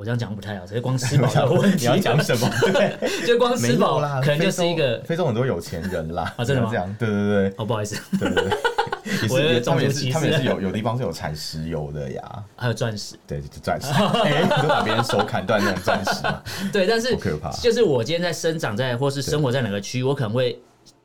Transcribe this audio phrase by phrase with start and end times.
[0.00, 1.76] 我这样讲不太好，只是光吃饱的问题。
[1.84, 2.48] 你要讲什么？
[2.72, 6.32] 对，就光吃饱，可能就是一个非洲很多有钱人啦。
[6.38, 6.70] 啊， 真的吗？
[6.70, 7.54] 这样，对对对。
[7.58, 8.00] 哦，不好意思。
[8.18, 8.58] 对对对。
[9.28, 13.14] 我也是，他们也是，他们也是有有地方是有产石油的呀，还有钻石。
[13.26, 13.88] 对，钻石。
[14.24, 16.42] 哎，都把别人手砍断那种钻石嘛。
[16.72, 17.50] 对，但是可怕。
[17.58, 20.58] 就是我今天在生长在或是生活在哪个区域，我可能会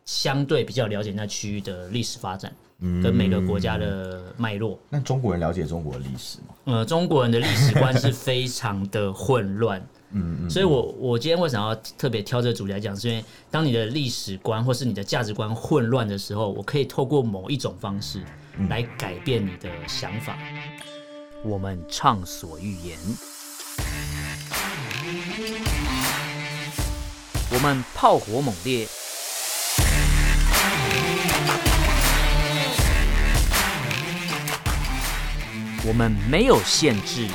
[0.06, 2.50] 相对比较了解那区域的历史发展。
[2.80, 4.80] 跟每个国家的脉络。
[4.90, 6.54] 那中国人了解中国的历史吗？
[6.66, 9.80] 呃，中国人的历史观是非常的混乱。
[10.12, 10.50] 嗯嗯。
[10.50, 12.96] 所以我我今天为什么要特别挑这个主题来讲？
[12.96, 18.24] 是因为当你的历史观或是你的价值观混乱的时候，我可以透过某一种方式
[18.70, 20.38] 来改变你的想法。
[21.44, 22.98] 我们畅所欲言，
[27.52, 28.88] 我们炮火猛烈。
[35.88, 37.28] 我们没有限制。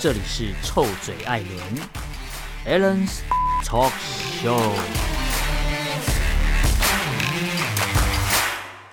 [0.00, 1.40] 这里是臭嘴艾
[2.66, 3.20] 伦 Allen's
[3.64, 3.92] Talk
[4.42, 4.72] Show。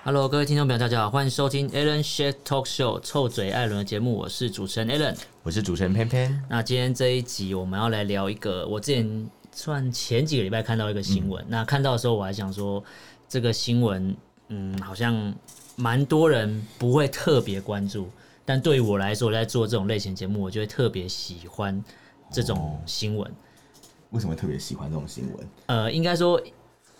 [0.04, 4.14] Hello，各位听众朋友，大家好，欢迎收听 Alan s h a t Talk Show 臭嘴艾伦的节目。
[4.14, 6.40] 我是主持人 Allen，我是主持人偏偏。
[6.48, 9.28] 那今天这一集，我们要来聊一个我之前。
[9.54, 12.82] 算前几个礼拜看到一个新闻，嗯、那看到的时候我还想说，
[13.28, 14.16] 这个新闻，
[14.48, 15.32] 嗯，好像
[15.76, 18.08] 蛮多人不会特别关注，
[18.46, 21.84] 但对于我来说，我在做这种类型节目，我就会特别喜欢
[22.30, 23.30] 这种新闻。
[24.10, 25.46] 为什么特别喜欢这种新闻？
[25.66, 26.40] 呃，应该说，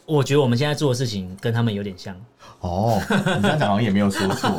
[0.05, 2.15] 我觉得我们现在做的事情跟他们有点像。
[2.61, 4.51] 哦，你这样讲好像也没有说错。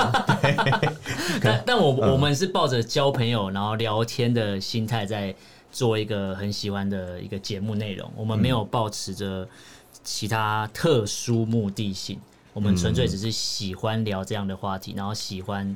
[1.41, 5.35] 但但我、嗯、我们是抱着交朋友然后聊天的心态在。
[5.73, 9.45] 做一个很喜欢的一个节目内容，我们没有抱持着
[10.03, 12.21] 其他特殊目的性，嗯、
[12.53, 15.75] 我们纯粹只是喜欢聊这样的话题，然后喜欢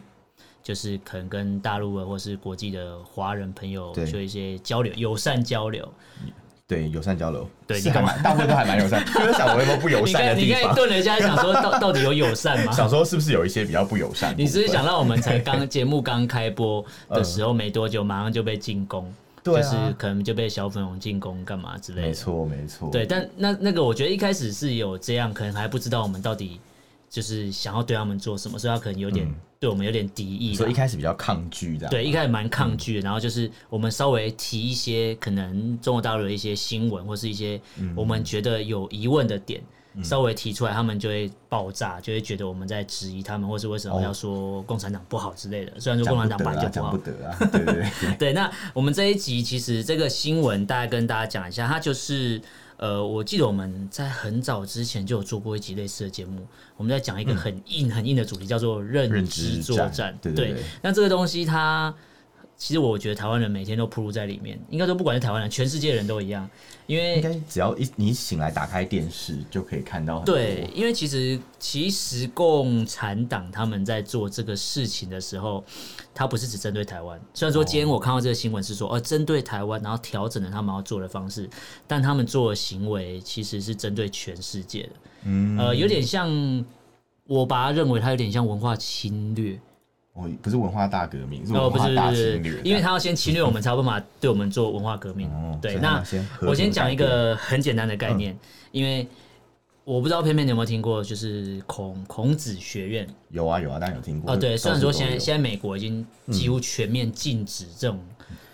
[0.62, 5.92] 就是可能跟大陆的或是国际的华人朋友做一些交流，友善交流。
[6.68, 7.50] 对，友善交流。
[7.66, 8.16] 对，你干嘛？
[8.22, 9.04] 大部分都还蛮友善。
[9.08, 10.60] 就是想我有没有不友善的地方？
[10.60, 12.72] 你看，顿了一下，想说到到底有友善吗？
[12.74, 14.36] 想说是不是有一些比较不友善？
[14.38, 19.12] 你只是想让我们才刚节目刚开播的时候 没多久，马上就被进攻。
[19.56, 22.90] 就是可能就被小粉红进攻干嘛之类的，没错没错。
[22.92, 26.60] 对，但那那个我觉得一开始是有这样，可能还不知道我们到底
[27.10, 31.88] 就是想要对他们做什么，所以他可能有点对我们有点敌意，所以一开始比较抗拒的。
[31.90, 37.60] 对，一开始蛮抗拒的，然后就是我们稍微提一些可能中国大陆的一些新闻或是一些
[37.96, 39.62] 我们觉得有疑问的点。
[40.04, 45.80] 稍微提出来，他们就会爆炸，就会觉得我们在质疑他们，或是为什么要说共产党不好之类的。
[45.80, 48.16] 虽然说共产党本来就不好，讲不得啊，对对对。
[48.18, 52.42] 对，那我们这一集其实这个新闻，大概跟大家讲一下，它就是
[52.78, 60.18] 呃，我记得我们在很早之前就有做过一集类似的节目，我们在讲一个很硬很硬的主题，叫做认知作战。
[60.22, 61.94] 对，对，对，那这个东西它。
[62.58, 66.50] 其实我觉得台湾人每天都铺路在里面，应该说不管是台湾人，全世界人都一样，
[66.88, 70.36] 因为应该只要一你醒来打开电视就可以看到很多。
[70.36, 75.64] 对，因为其实其实共产党他们在做这个事情的时候，
[76.16, 77.22] 他不是只针对台湾。
[77.32, 81.48] 虽然说今天我看到这个新闻是说，呃，针对台湾，然后调整了他们要做的方式，
[81.86, 84.90] 但他们做的行为其实是针对全世界的。
[85.26, 86.66] 嗯，呃，有点像，
[87.28, 89.60] 我把它认为它有点像文化侵略。
[90.18, 92.60] 哦，不是文化大革命，是文化大侵略。
[92.64, 95.30] 因为他要先侵略我们，才有办法对我们做文化革命。
[95.62, 96.04] 对，那
[96.42, 98.36] 我先讲一个很简单的概念，
[98.72, 99.08] 因为
[99.84, 103.08] 我不知道偏偏你有没有听过，就是孔孔子学院。
[103.30, 104.34] 有啊有啊，当然有听过。
[104.34, 108.00] 哦，对，虽然说现在现在美国已经几乎全面禁止这种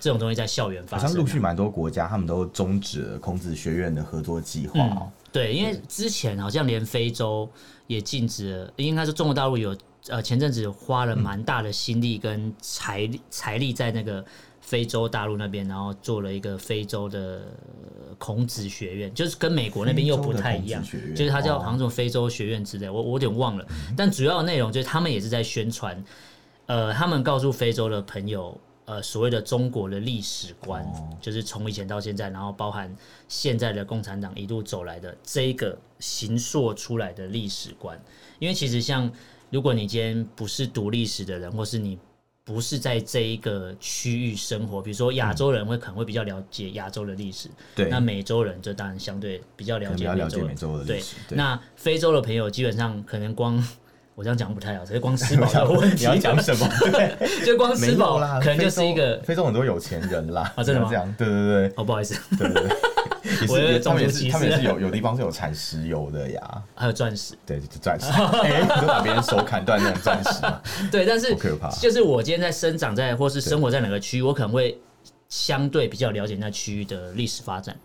[0.01, 5.09] 这种东西在校园发生，好像陆续蛮多国家他们都终止了孔子学院的合作计划。
[5.31, 7.49] 对，因为之前好像连非洲
[7.87, 9.73] 也禁止了，应该是中国大陆有。
[10.09, 14.23] 呃，前阵子花了蛮大的心力跟财力财力在那个
[14.59, 17.41] 非洲大陆那边，然后做了一个非洲的
[18.17, 20.83] 孔子学院，就是跟美国那边又不太一样，
[21.15, 23.65] 就是它叫好像什么非洲学院之类，我我有点忘了。
[23.95, 26.03] 但主要的内容就是他们也是在宣传，
[26.65, 30.85] 呃，他们告诉非洲的朋友，呃，所谓的中国的历史观，
[31.21, 32.93] 就是从以前到现在，然后包含
[33.29, 37.97] 现在的共产党一路走来的这一个形塑出来的历史观，
[38.39, 39.09] 因为其实像。
[39.53, 41.95] 如果你今天不是读历史的人，或是你
[42.43, 51.17] 不是在这一个区域生活，比如说亚洲人会可能会比较了解亚洲的历史，对，那美洲人就当然相对比较了解美洲的历史。
[51.29, 53.63] 对，那非洲的朋友基本上可能光
[54.15, 55.97] 我这样讲不太好，所以光吃饱的问题。
[56.01, 56.67] 你要讲什么？
[56.91, 57.15] 对，
[57.45, 60.51] 就光吃饱，可能就是一个非洲很多有钱人啦。
[60.55, 60.87] 啊，真的吗？
[60.89, 61.73] 这样，对对对。
[61.75, 62.19] 哦，不好意思。
[62.39, 62.75] 对对对。
[63.49, 64.31] 我的种族歧视。
[64.31, 67.33] 他们也是有有地方是有产石油的呀，还有钻石。
[67.45, 68.07] 对，钻石。
[68.07, 70.61] 哎，你都把别人手砍断那种钻石嘛。
[70.91, 71.69] 对，但是好可怕。
[71.69, 74.79] 就是我今天在生长在或是生活在哪个区域，我可能会
[75.29, 77.75] 相对比较了解那区域的历史发展。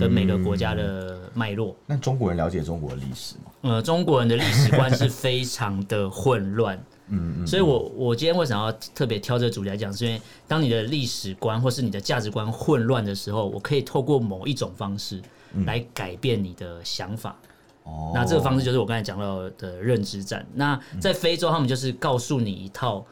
[0.00, 1.76] 跟每个国家的脉络、嗯。
[1.88, 3.50] 那中国人了解中国的历史吗？
[3.60, 6.82] 呃，中国人的历史观是非常的混乱。
[7.08, 7.46] 嗯嗯。
[7.46, 9.92] 所以我我今天为什么要特别挑这个主题来讲？
[9.92, 15.20] 是因为当你的历史观或是你的价值观混乱的时候，我可以透过某一种方式
[15.64, 17.36] 来改变你的想法。
[17.84, 18.12] 哦、嗯。
[18.14, 20.46] 那这个方式就是我刚才讲到的认知战。
[20.54, 23.04] 那在非洲，他们就是告诉你一套。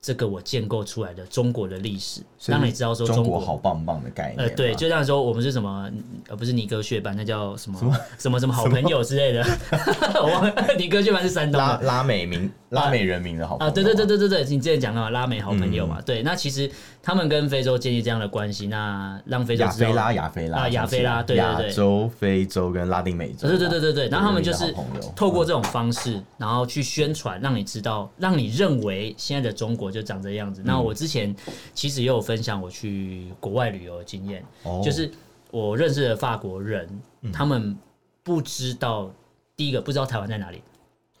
[0.00, 4.48] 这个我建构出来的中国的历史，让你知道说中国好棒棒的概念。
[4.48, 5.90] 呃，对，就像说我们是什么，
[6.28, 7.78] 呃，不是尼哥血班，那叫什么
[8.16, 9.44] 什么什么，好朋友之类的。
[10.22, 13.70] 我忘了，尼哥血班是山东的拉拉美民拉美人民的好朋友。
[13.70, 15.96] 啊，对对对对对对，你之前讲到拉美好朋友嘛？
[15.98, 16.70] 嗯、对，那其实
[17.02, 24.08] 他们跟非洲建立这样的关系，那让非洲亚非拉亚非拉啊亚非拉，对对对，亚洲、非洲跟拉丁美洲，对对对对对。
[24.08, 24.72] 然后他们就是
[25.16, 30.62] 透过这种方式，然后去宣传，让你知道，让你认为现在的中国就长这样子。
[30.64, 31.34] 那我之前
[31.74, 35.10] 其实也有分享我去国外旅游的经验，哦、就是
[35.50, 36.88] 我认识的法国人，
[37.22, 37.76] 嗯、他们
[38.22, 39.10] 不知道
[39.56, 40.62] 第一个不知道台湾在哪里，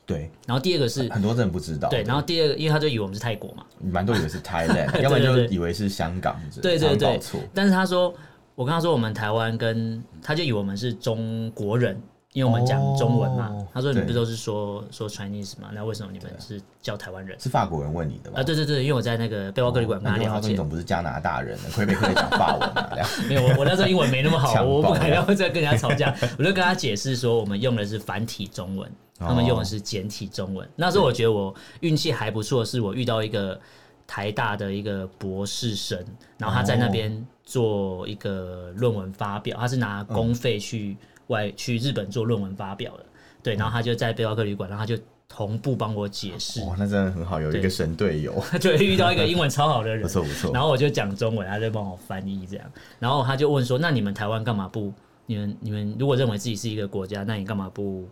[0.06, 7.20] 对，然后第二个是很多人不知道，对，然后第二个因为他就以为我们是泰国嘛， 蛮多以为是 Thailand， 要不然就以为是香港，对对对，
[7.54, 8.14] 但是他说
[8.54, 12.00] 我跟他说我们台湾跟他就以为我们是中国人。
[12.38, 15.70] 因为我们讲中文嘛，他说你不都是说说 Chinese 嘛？
[15.74, 17.36] 那为什么你们是叫台湾人？
[17.40, 18.38] 是法国人问你的吗？
[18.38, 20.52] 啊，对对对，因为我在那个背包客旅馆跟他聊天。
[20.52, 23.08] 你总不是加拿大人， 魁北克讲法文啊？
[23.28, 26.14] 没有，我我那时候英文没那么好，我不敢要再跟人家吵架。
[26.38, 28.88] 我就跟他解释说，我们用的是繁体中文，
[29.18, 30.68] 他们用的是简体中文。
[30.76, 33.60] 那时候我觉得我运气还不错，是我遇到一个
[34.06, 35.98] 台大的一个博士生，
[36.38, 40.96] 然后他在那边做一个论文发表，他是拿公费去。
[41.28, 43.06] 外去日本做论文发表的，
[43.42, 46.62] 对，然后他就在背包客旅馆，然后他就同步帮我解释。
[46.64, 50.52] 哇，那真的很好，有一个神队友，对，遇到一个英文超好的人， 不错不错。
[50.52, 52.66] 然后我就讲中文，他就帮我翻译这样。
[52.98, 54.92] 然后他就问说：“那你们台湾干嘛不？
[55.26, 58.08] 你们你们如果认为自己是一个国家，那你干嘛不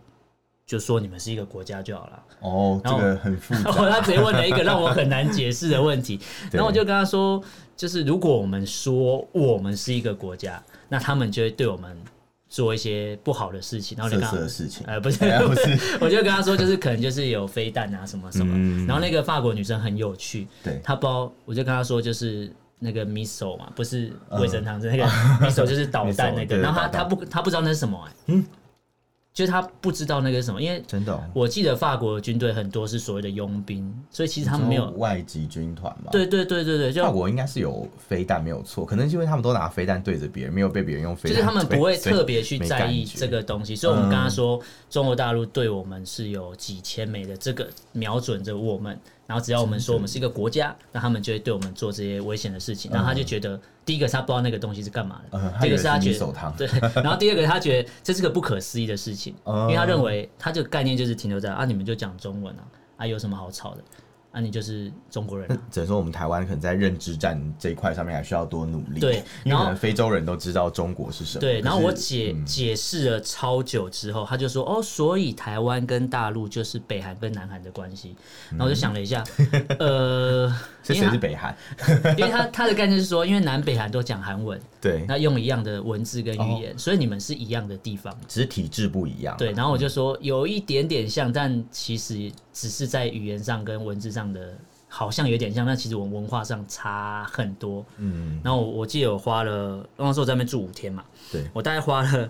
[0.67, 3.61] 就说你们是一个国家就好了？”哦，这个很复杂。
[3.63, 6.19] 然后 他直接问了一个让我很难解释的问题，
[6.53, 7.43] 然后我就跟他说
[7.75, 11.97] ：“就是如果我们说我们是一个国家，那他们就会对我们。”
[12.49, 18.53] 做一些不好的事情，然后你刚的事情，呃，不是，不是， 我就跟他说，就是可能就是有飞弹啊，什么什么。
[18.55, 25.05] 嗯、然后那个法国女生很有趣，对，她包，我就跟她说，就是那个 missile 嘛，不是卫生汤，是、嗯、那个
[25.45, 26.57] missile 就是导弹那个。
[26.63, 28.45] 然后她她不她不知道那是什么、欸，嗯。
[29.37, 36.09] 就是他不知道那个是什么，因为真的，我记得法国军队很多是所谓的佣兵，所以其实他们没有外籍军团嘛。
[36.11, 41.33] 对对对对对，就法国应该是有飞弹没有错，可能是因为他们都拿飞弹对着别人，没有被别人用飞弹。
[41.37, 48.99] 就是他们不会特别去在意这个东西，所以我们刚刚说中国大陆对我们是有几千枚的这个瞄准着我们。
[49.27, 52.89] 然后只要我们说我们是一个国家，那他们就会对我们做这些危险的事情。
[52.91, 56.67] 然后他就觉得，第一个他不知道那个东西是干嘛的，第二个是他觉得对。
[56.95, 62.63] 然后第二个他觉得这是个不可思议的事情，因为他认为他这个概念就是停留在啊，你们就讲中文啊，
[62.97, 63.83] 啊有什么好吵的？
[64.31, 68.99] 那、啊、你就是中国人、啊，只能说我们台湾可能在认知战这一块上面还需要多努力。
[68.99, 71.41] 对，因为可能非洲人都知道中国是什么。
[71.41, 78.15] 对，然后我解、嗯、解释了超久之后，他就说：“哦，所以台湾跟大陆就是北韩跟南韩的关系。”
[78.51, 79.23] 然后我就想了一下，
[79.79, 80.55] 嗯、呃。
[80.83, 81.53] 是谁是北韩？
[82.17, 89.35] 因为他他的概念是说，因为南北韩都讲韩文， 对，那用一样的文字跟语言，所以你们是一样的地方，只是体制不一样。
[89.37, 94.57] 对，然后我就说有一点点像，但其实只是在语言上跟文字上的
[94.87, 97.85] 好像有点像，但其实我们文化上差很多。
[97.97, 102.29] 嗯，然后我我记得我花了，那时候在那边住五天嘛，对，我大概花了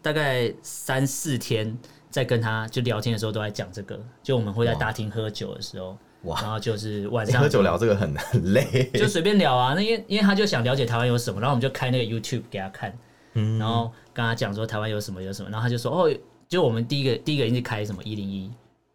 [0.00, 1.76] 大概三四天
[2.10, 5.96] 在跟他就聊天的时候都在讲这个，就我们会在大厅喝酒的时候。
[6.22, 6.40] 哇。
[6.40, 9.74] 然后就是晚上、欸、喝酒聊这个很很 累，就随便聊啊。
[9.74, 12.92] 那因为因为他就想了解台湾有什么，然后我们就开那个 YouTube 给他看，
[13.34, 16.12] 嗯，然后跟他讲说台湾有什么有什么，然后他就说哦，
[16.48, 18.50] 就我们第一个第一个一定是开什么一零一，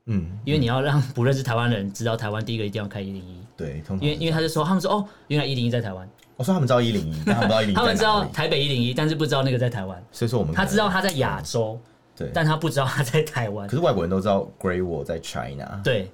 [0.08, 11.80] 嗯，因为你要让不认识台湾的人知道台湾，第一个一定要开一零一，对，因为因为他就说他们说哦，原来一零一在台湾，我说他们知道一零一， 但他们不知道一零一，他们知道台北一零一，但是不知道那个在台湾，所以说我们他知道他在亚洲，
[12.16, 16.10] 对，但他不知道他在台湾，可是外国人都知道 Great Wall 在 China，对。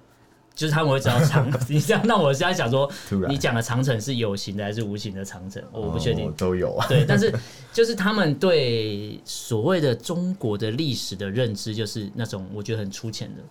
[0.57, 2.91] 就是他们会知道长， 你这样，那我现在想说，
[3.29, 5.61] 你讲的长城是有形的还是无形的长城？
[5.71, 6.73] 我不确定，都有。
[6.73, 6.87] 啊。
[6.89, 7.31] 对，但是
[7.71, 13.43] 就是他们对所谓的中国的历史的认知，就是那种我觉得很粗浅的，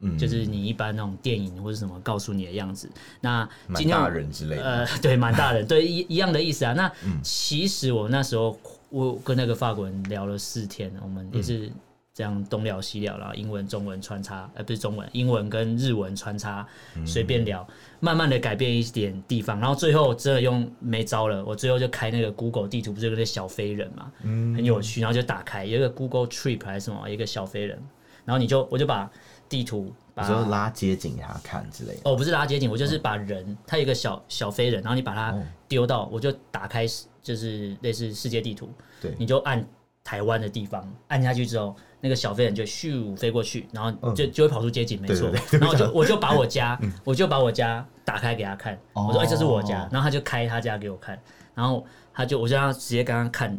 [0.00, 2.90] 嗯，就是你一般那种电影或者什么告诉你的样子。
[3.20, 6.72] 那今天大人之类的，呃， 对，蛮大人，对一一样的意思啊。
[6.72, 6.90] 那
[7.22, 11.70] 其实我那时候我跟那个法国人聊了四天，我们也是。
[12.12, 16.66] 这样东聊西聊，然后英文、中文穿插，呃，不是中文，英文跟日文穿插，
[17.06, 17.66] 随便聊，
[18.00, 27.80] 慢慢的改变一点地方，然后最后真的用没招了，我最后就开那个 Google 地图，不是有个小飞人嘛，很有趣，然后就打开有一个 Google Trip 还是什么，一个小飞人，
[28.26, 29.10] 然后你就我就把
[29.50, 35.36] 地图，把说拉街景给他看之类的，哦，不是拉街景，我就是把人，他有一个小小飞人，然后你把它
[35.68, 36.86] 丢到，我就打开，
[37.20, 38.70] 就是类似世界地图，
[39.02, 39.62] 对，你就按
[40.02, 41.76] 台湾的地方按下去之后。
[42.02, 45.30] 那个小飞人就咻飞过去，然后就就会跑出街景，没错。
[45.50, 51.20] 然后就我就把我家，我就把我家打开给他看，我说：“哎，这是我家。”然后他就开他家给我看，
[51.54, 53.58] 然后他就我就让他直接刚刚看，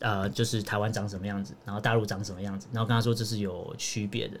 [0.00, 4.36] 呃，就是台湾长什么样子，然后大陆长什么样子，然后跟他说这是有区别的，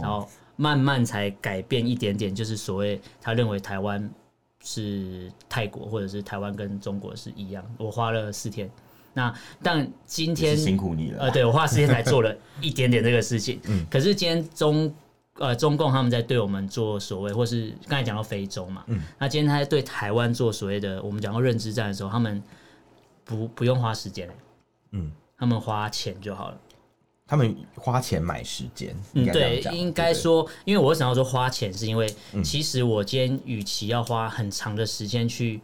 [0.00, 4.10] 然后慢慢才改变一点点，就是所谓他认为台湾
[4.62, 7.64] 是泰国，或者是台湾跟中国是一样。
[7.78, 8.70] 我花了四天。
[9.14, 13.58] 那但今天辛苦你了，呃，对，我花时间才做了 一点点这个事情。
[13.64, 14.94] 嗯，可是今天中
[15.38, 22.40] 呃中共他们在对我们做所谓，或是刚才讲到非洲嘛，嗯，那今天他在对台湾做所谓的，我们讲到认知战的时候，他们
[23.24, 24.28] 不不用花时间，
[24.92, 26.60] 嗯，他们花钱就好了，
[27.28, 35.60] 他们花钱买时间，嗯，对，应该说，因为我想要说花钱，是因为其实我今天与其要花很长的时间去。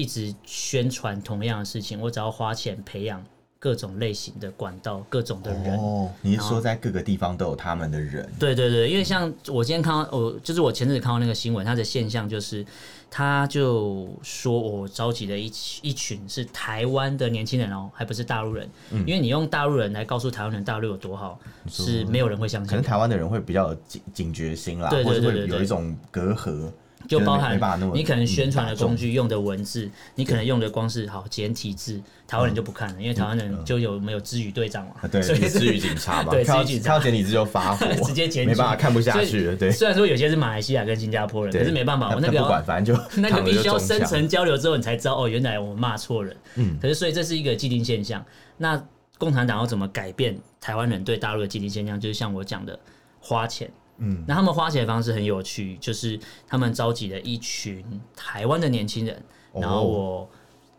[0.00, 3.20] 一直宣传同样的事情，我只要花钱培养
[3.58, 5.76] 各种类型的管道，各种的人。
[5.76, 8.24] 哦，你是说在各个地方都有他们的人？
[8.38, 12.64] 对对对，因为像我今天看到，我就是我前阵子看到那个新闻，它的现象就是，
[13.10, 15.50] 他就说我召集了一
[15.82, 18.68] 一群是台湾的年轻人哦，还不是大陆人。
[18.90, 21.38] 嗯，因为你用大陆人来告诉台湾人大陆有多好，
[21.68, 22.68] 是没有人会相信。
[22.68, 26.70] 可能台湾的人会比较警警觉心啦，对对对对，会有一种隔阂。
[27.06, 27.58] 就包含
[27.94, 39.56] 你可能宣传的工具用的文字，你可能用的光是好简体字，台湾人就不看了，因为台湾人就有没有知语队长嘛，对， 支语警察嘛，对，知语警察，看到简体字就发火， 直接检举，没办法看不下去了。
[39.56, 46.36] 对，虽然说有些是马来西亚跟新加坡人，可是没办法，我那个不管，反正就 那个必须要深层交流之后，你才知道哦，原来我们骂错人。
[46.56, 48.24] 嗯，可是所以这是一个既定现象。
[48.56, 48.82] 那
[49.18, 52.00] 共产党要怎么改变台湾人对大陆的既定现象？
[52.00, 52.78] 就是像我讲的，
[53.20, 53.70] 花钱。
[53.98, 57.84] 嗯，那他们花钱的方式很有趣，就是他们召集了一群
[58.16, 60.28] 台湾的年轻人，然后我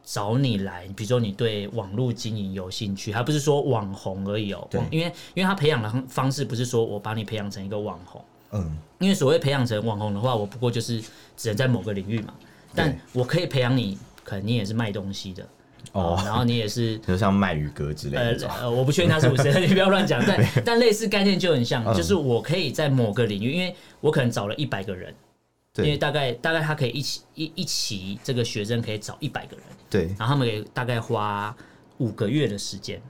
[0.03, 11.01] 找你来，比如说你对网络经营有兴趣，还不是说网红而已哦，对，因为因为他培养的方式不是说我把你培养成一个网红，嗯，因为所谓培养成网红的话，我不过就是
[11.37, 12.33] 只能在某个领域嘛，
[12.73, 15.47] 但我可以培养你，可能你也是卖东西的。
[15.91, 18.47] 哦，然后你也是， 就像卖鱼哥之类的。
[18.61, 20.23] 呃，我不确定他是不是， 你不要乱讲。
[20.25, 25.13] 但 但类似概念就很像，就是我可以在某个领域，因为我可能找了一百个人，
[25.77, 31.55] 因为大概大概他可以一起一一起这个学生可以找一百个人，对，然后他们可以大概花
[31.97, 33.01] 五个月的时间，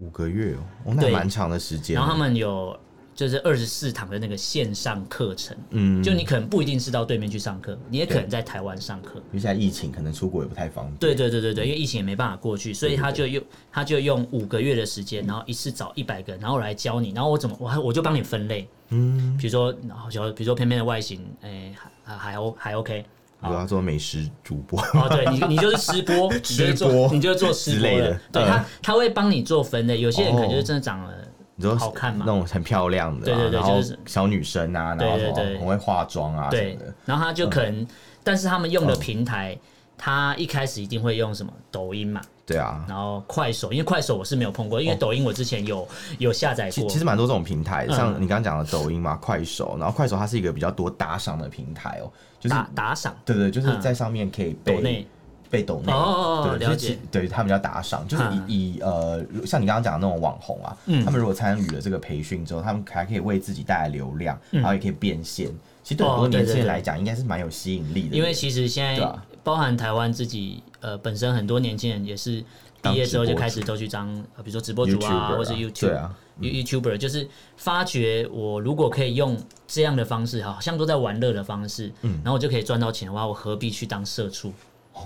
[0.00, 0.54] 五个月
[0.84, 1.94] 哦，那蛮长的时间。
[1.94, 2.78] 然后他们有。
[3.16, 9.14] 就是二十四堂的那个线上课程，嗯，就你可能不一定是到对面去上课，你也可能在台湾上课。
[9.16, 10.96] 因为现在疫情，可能出国也不太方便。
[10.98, 13.42] 对对对对对，因为疫情也没办法过去，所以他就用
[13.72, 23.02] 他就用五个月的时间，然后一次找一百个，然后来教你，然后我怎么我还我就帮你分类，嗯，比如说好像比如说偏偏的外形，哎，还还 O 还 OK，
[23.40, 24.78] 我要做美食主播。
[24.92, 31.14] 哦，对你你就是吃播， 吃播，你就做吃播的，对他他会帮你做分类，有些人可能就是真的长了。
[31.56, 32.24] 你说好看吗？
[32.26, 36.94] 那种很漂亮的，对对对，就是小女生啊，然后很会化妆啊什么的。
[37.06, 37.86] 然后他就可能，
[38.22, 39.58] 但是他们用的平台，
[39.96, 42.20] 他一开始一定会用什么抖音嘛？
[42.44, 42.84] 对啊。
[42.86, 46.86] 然后快手，因为快手我是没有碰过，因为抖音我之前有有下载过。
[46.88, 53.16] 其实蛮多这种平台，像你刚刚讲的抖音嘛，快手，然后快手它是一个比较多打赏的平台哦，就是打打赏。
[53.24, 55.06] 对对，就是在上面可以被。
[55.50, 65.48] 被抖内哦，了解，对他们叫打赏，就是以以呃，像你刚刚讲的那种网红啊，他们如果参与了这个培训之后，他们还可以为自己带来流量，然后也可以变现。
[65.82, 68.16] 其实对很多年轻人来讲，应该是蛮有吸引力的。
[68.16, 69.08] 因为其实现在
[69.44, 72.42] 包含台湾自己呃本身很多年轻人也是
[72.82, 74.12] 毕业之后就开始都去当，
[74.42, 76.08] 比如说直播主啊，或是 YouTube
[76.40, 79.38] YouTuber，就是发觉我如果可以用
[79.68, 84.52] 这样的方式，好像都在玩乐的方式，然后我就可以赚到钱的话，我何必去当社畜？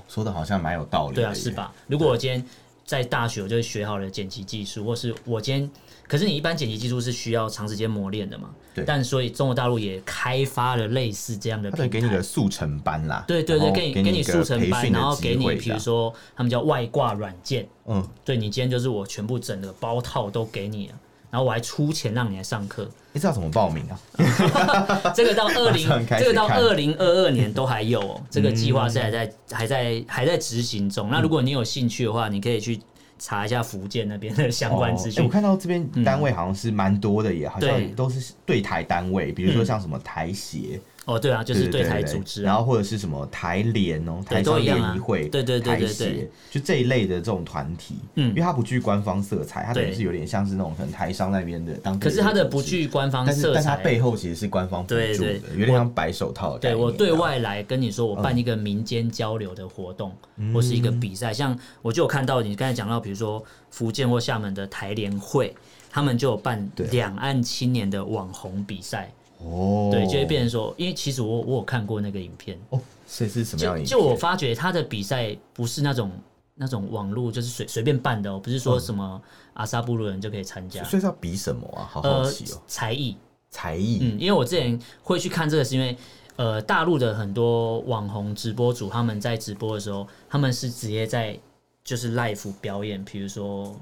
[0.08, 1.72] 说的好像蛮有道理，对啊，是吧？
[1.86, 2.44] 如果我今天
[2.84, 5.70] 在大学，我就学好了剪辑技术，或是我今天，
[6.08, 8.50] 可是你一般剪辑技术是需要长时间磨练的嘛？
[8.74, 8.84] 对。
[8.84, 13.24] 但所以中国大陆也开发了类似这样的，他给你个速成班啦。
[13.28, 20.94] 对对对，给你给你速成班，然后给你，比如说他们叫外挂软件，嗯，对你今天就是我全部整个包套都给你了，
[21.30, 22.88] 然后我还出钱让你来上课。
[23.12, 25.12] 你知道怎么报名啊？
[25.14, 31.08] 这个到 二零，这个到二零二二年都还有、喔，这个计划是还在还在还在执行中。
[31.10, 32.80] 那如果你有兴趣的话，你可以去。
[33.22, 35.22] 查一下福建那边的相关资讯。
[35.22, 40.80] 我看到这边单位好像是蛮多的，也好像都是对台单位，比如说像什么台协。
[41.06, 51.98] 哦，对啊，就是对台组织，然后或者是什么台联哦，台商联谊会，对对对对对，就这一类的这种团体，嗯，因为它不具官方色彩，它等于是有点像是那种可能台商那边的当。
[51.98, 56.58] 可是它的不具官方色彩，但它背后其实是官方辅助的，有点像白手套。
[56.58, 60.14] 对我对外来跟你说，我办一个民间交流的活动，
[60.52, 65.56] 或是一个比赛，像我就有看到你刚才讲到，比如说福建或厦门的台联会，
[65.90, 69.10] 他们就有办两岸青年的网红比赛。
[69.42, 73.90] 哦，对，就会变成说，因为其实我我有看过那个影片哦，所以是什么样的影片？
[73.90, 76.10] 就我发觉他的比赛不是那种
[76.54, 79.20] 那种网络，就是随随便办的哦，不是说什么
[79.54, 80.84] 阿萨布鲁人就可以参加。
[80.84, 81.88] 所以是要比什么啊？
[81.90, 82.60] 好好奇哦。
[82.66, 83.16] 才艺，
[83.48, 83.98] 才艺。
[84.02, 85.96] 嗯，因为我之前会去看这个，是因为
[86.36, 91.38] 呃，大陆的很多网红直播主他们在直播的时候，他们是直接在
[91.82, 93.74] 就是 live 表演，比如说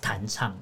[0.00, 0.56] 弹唱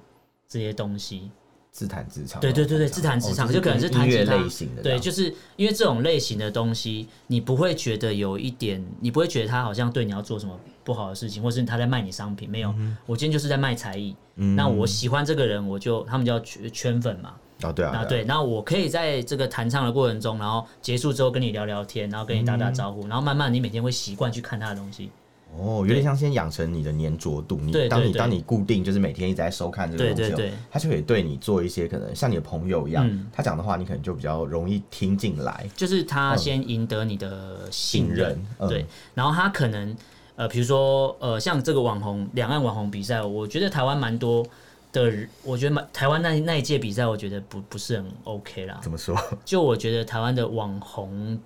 [0.49, 1.31] 这些东西。
[1.79, 12.75] 自弹自唱，对对对对，自弹自唱就可能是弹音乐类型的，对，就是因为这种类型的东西，你不会觉得有一点，你不会觉得他好像对你要做什么不好的事情，或是他在卖你商品，没有，
[13.07, 14.17] 我今天就是在卖才艺。
[14.35, 17.35] 那我喜欢这个人，我就他们叫圈圈粉嘛。
[17.63, 25.11] 哦，对啊，对，那我可以在这个弹唱的过程中，然后结束之后跟你聊聊天，然后跟你打打招呼，然后慢慢你每天会习惯去看他的东西。
[25.57, 27.59] 哦，有点像先养成你的粘着度。
[27.61, 35.69] 你当你当你固定就是每天一直在收看这个东西，对，他就可以对你做一些可能像你的朋友一样，他讲的话你可能就比较容易听进来。
[35.75, 38.39] 就是他先赢得你的信任，
[38.69, 39.97] 对，然后他可能
[40.37, 44.47] 呃，比如说呃，像这个网红两岸网红比赛，我觉得台湾蛮多
[44.93, 45.13] 的，
[45.43, 48.79] 我觉得蛮台湾那那一届比赛，我觉得不不是很 OK 啦。
[48.81, 49.17] 怎么说？
[49.45, 51.37] 就我觉得台湾的网红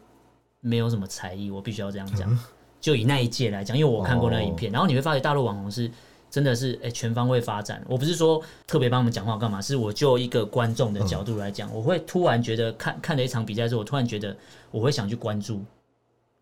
[0.61, 2.39] 没有什么才艺，我必须要这样讲。
[2.83, 5.89] 就以那一届来讲，因为我看过那个影片，然后你会发觉大陆网红是
[6.29, 7.81] 真的是诶全方位发展。
[7.89, 14.37] 我不是说特别帮我们讲话干嘛，是我就一个观众的角度来讲，我会突然觉得看看了一场比赛之后，我突然觉得
[14.73, 15.63] 我会想去关注，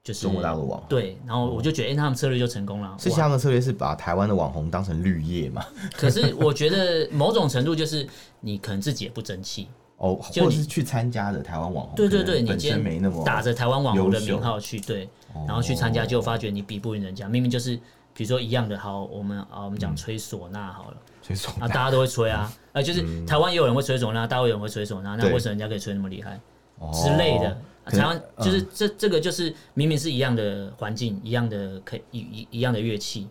[0.02, 0.88] 就是中国大陆网红。
[0.88, 2.96] 对，然后我就觉得，哎，他们策略就成功了。
[2.98, 5.62] 是他们策略是把台湾的网红当成绿叶嘛？
[5.92, 8.09] 可是我觉得某种程度就是
[8.40, 15.07] 你可能自己也不争气哦，或者是去参加的台湾网红，对对对，你今天没那么打着台湾网红的名号去对。
[15.47, 17.29] 然后去参加，就发觉你比不赢人家。
[17.29, 17.77] 明明就是，
[18.14, 26.38] 比如说一样的，好，我们啊，我们讲吹唢呐好了，吹唢，呐，大家都会吹啊，呃，就是台湾也有人会吹唢呐，大陆有人会吹唢呐，那为什么人家可以吹那么厉害？
[26.93, 27.57] 之类的？
[27.87, 33.29] 台湾就是这这个就是明明是一样的环境，一样的可以一一一样的乐器。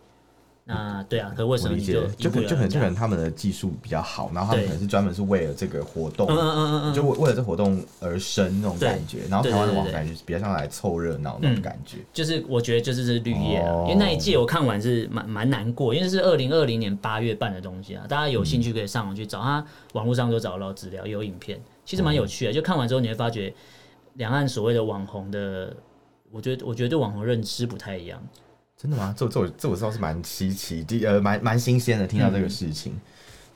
[0.69, 11.97] 啊，对啊，可为什么你就就可就可能就可能他们的技术比较好，然后他们可能是专门是为了这个活动，嗯嗯嗯就为为了这活动而生那种感觉，然后台湾的网感觉比较像来凑热闹那种感觉。
[12.13, 22.53] 就是我觉得就是这是绿叶啊，因为那一届我看完是蛮蛮难过，因为是二零二零年八月办的东西啊，大家有兴趣可以上网去找，他网络上都找到资料，有影片，其实蛮有趣的。
[22.53, 23.51] 就看完之后你会发觉，
[24.15, 25.75] 两岸所谓的网红的，
[26.31, 28.21] 我觉得我觉得对网红认知不太一样。
[28.81, 29.13] 真的吗？
[29.17, 32.99] 这这我这我知道是蛮稀奇，的呃蛮蛮新鲜的，听到这个事情，嗯、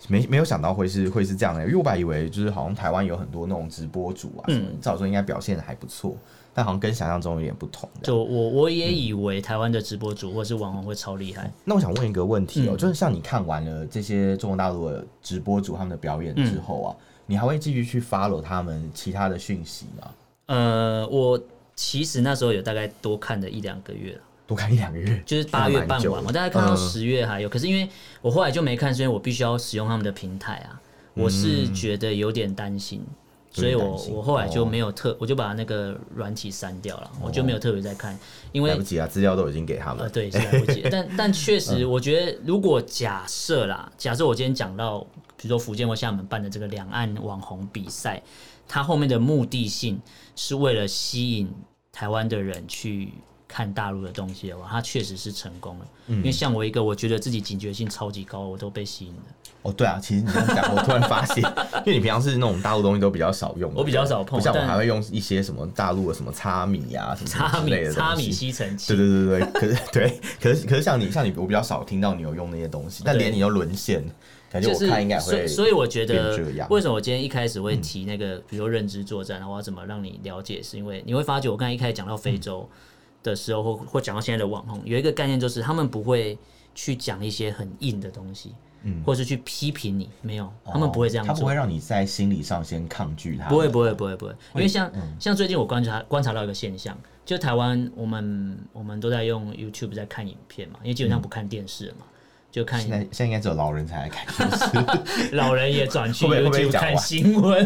[0.10, 6.14] 没没有想到会是会是这样的，因为我本来以为就是好像台湾有很多那种直播主啊，嗯，照说应该表现的还不错，
[6.54, 7.90] 但好像跟想象中有点不同。
[8.02, 11.50] 就我我也以为台湾的直播主或是网红会超厉害。
[11.64, 20.12] 那我想问一个问题哦、喔，嗯、就是像你看完了这些中国大陆的直播主他们的表演之后啊，嗯、你还会继续去 follow 他们其他的讯息吗？
[20.48, 21.42] 呃，我
[21.78, 24.22] 其实那时候有大概多看了一两个月了。
[24.46, 27.48] 多看一两个月，就是八月办完，我大概看到十月还有。
[27.48, 27.88] 可是因为
[28.22, 30.80] 我后来就没看，所以我必须要使用他们的平台啊。
[31.16, 33.06] 我是觉得有点担心，
[33.52, 38.18] 所以我我后来就没有特，我就把那个软体删掉了，我就没有特别在看，
[38.52, 40.10] 因为来不及啊，资料都已经给他们了。
[40.10, 40.82] 对，是来不及。
[40.92, 45.00] 但但确实，我觉得如果假设啦，假设我今天讲到，
[45.38, 48.20] 比如说福建或厦门办的这个两岸网红比赛，
[48.68, 50.02] 它后面的目的性
[50.36, 51.48] 是为了吸引
[51.92, 53.14] 台湾的人去。
[53.54, 55.86] 看大陆的东西的话，它确实是成功了。
[56.08, 59.22] 嗯、因为像我一个，我觉得自己警觉性超级高，我都被吸引了。
[59.62, 61.38] 哦，对啊，其实你这样讲，我突然发现，
[61.86, 68.96] 因为你平常是那种大陆东西都比较少用，我比较少碰，不像我还会用一些什么大陆的什么擦米啊什么之类的擦米吸尘器。
[68.96, 74.04] 对对对对，可是对，可是可是像你像你，我比较少听到你有用那些东西，但连你都沦陷，
[74.52, 75.24] 感觉我看应该会。
[75.24, 76.36] 所以所以我觉得，
[76.72, 80.60] 为什么我今天一开始会提那个，嗯、比如说认知作战，我要怎么让你了解？
[80.64, 82.68] 是因为你会发觉，我刚才一开始讲到非洲。
[82.70, 82.78] 嗯
[83.24, 86.38] 的时候，或或讲到现在的网红，有一个概念就是他们不会
[86.76, 91.34] 去讲一些很硬的东西，嗯，或是去批评你，没有，他们不会这样做。
[91.34, 93.48] 他不会让你在心理上先抗拒他。
[93.48, 94.36] 不会，不会，不会，不会。
[94.56, 102.06] 因为像像最近我观察观察到一个现象，就台湾我们我们都在用 YouTube 在看影片嘛，因为基本上不看电视了嘛。
[102.54, 107.66] 就看现在，现在应该只有老人才来看电视， 老人也转去 YouTube 看新闻。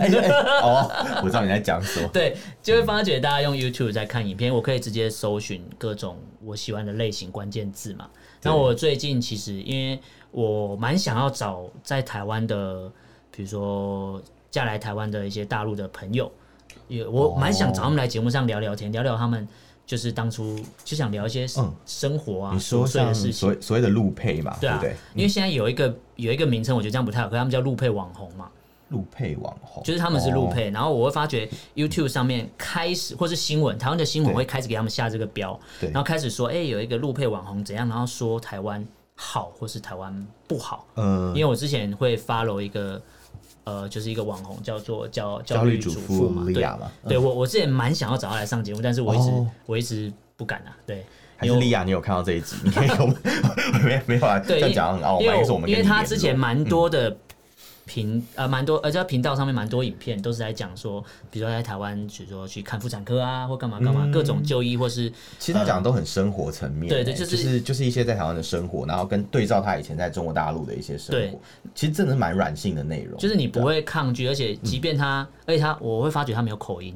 [0.63, 0.89] 哦，
[1.21, 2.08] 我知道你在讲什么。
[2.13, 8.08] 对，就会发觉大家用 YouTube 在看影片，我可以直接搜寻各种我喜欢的类型关键字嘛。
[8.43, 10.00] 那我最近其实因为
[10.32, 12.89] 我蛮想要找在台湾的，
[13.30, 16.32] 比如说嫁来台湾的一些大陆的朋友，
[16.88, 19.45] 也我蛮想找他们来节目上聊聊天，聊聊他们。
[19.88, 21.47] 就是当初就想聊一些
[21.86, 24.95] 生活啊，琐碎的事情，所所谓的路配嘛，对不对？
[25.15, 28.50] 因为现在有一个有一个名称，我觉得这样不太好，可他们叫路配网红嘛。
[28.89, 29.84] 路配网红。
[29.84, 38.86] 就是他们是路配，然后我会发觉 YouTube 上面开始或是新闻，台湾的新闻会开始给他们下这个标，然后开始说，哎，有一个路配网红怎样，然后说台湾
[39.17, 40.88] 好或是台湾不好。
[40.95, 43.01] 嗯，因为我之前会 follow 一个。
[43.63, 51.06] 呃，就是一个网红，叫做叫焦虑主妇嘛，对嘛，对我我之前蛮想要找他来上节目，但是我一直我一直不敢啊，对。
[51.36, 52.56] 还是莉亚，你有看到这一集？
[52.63, 53.08] 你可以 有
[53.84, 57.13] 没没法这样讲很傲慢，是我们因为他之前蛮多的。
[57.88, 71.39] 频呃蛮多，而且频道上面蛮多影片都是在讲说，比如说在台湾，比如说去看妇产科啊，或干嘛干嘛，各种就医或是，其实他讲的都很生活层面，对对，就是就是一些在台湾的生活，然后跟对照他以前在中国大陆的一些生活，
[71.73, 76.93] 其实真的是蛮软性的内容，就是你不会抗拒，而且即便他，而且他我会发觉他没有口音，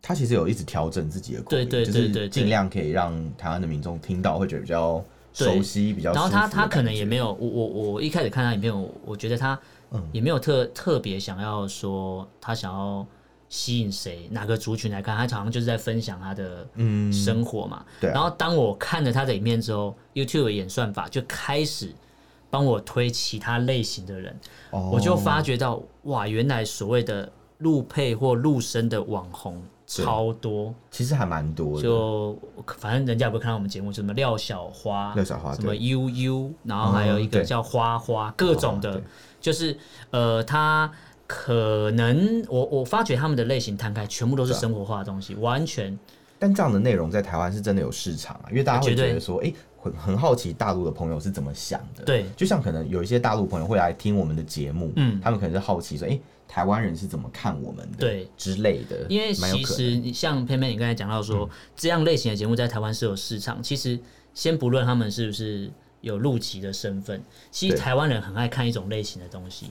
[0.00, 9.58] 他其实有一直调整自己的口音，对对对对，尽量可以让台湾的民众听到会觉得比较熟悉，比较，然后他他可能也没有，我我我一开始看他影片，我我觉得他。
[10.12, 13.06] 也没有特特别想要说他想要
[13.48, 16.68] 吸引谁哪个族群来看，他好像就是在分享他的
[17.12, 17.84] 生活嘛。
[17.86, 21.92] 嗯对啊、然后当我看了他的影片之后，YouTube 的演算法就开始
[22.48, 24.38] 帮我推其他类型的人，
[24.70, 31.82] 哦、我就发觉到哇，原来所谓的路配或陆生的网红超多，其实还蛮多的。
[31.82, 32.38] 就
[32.78, 39.02] 反正人家也不会看到我们节目，什么廖小花、廖小花，什么悠悠，然后还有一个叫花花，哦、各种的。
[39.40, 39.76] 就是
[40.10, 40.90] 呃，他
[41.26, 45.98] 可能我我发觉他们的类型摊开，全部都是生活化的东西，完全。
[46.38, 52.04] 但这样的内容在台湾是真的有市场啊，因为大家会觉得说，哎，很很好奇大陆的朋友是怎么想的。
[52.04, 56.18] 对，就像可能有一些大陆朋友会来听我们的节目，嗯，他们可能是好奇说，哎，
[56.50, 58.28] 台湾人是怎么看我们的，对。
[58.36, 59.06] 之类的。
[59.08, 63.62] 因为其实像偏偏你刚才讲到说，这样类型的节目在台湾是有市场。
[63.62, 63.98] 其实
[64.34, 65.70] 先不论他们是不是。
[66.02, 69.66] 有陆籍的身份，其实台湾人很爱看一种类型的东西，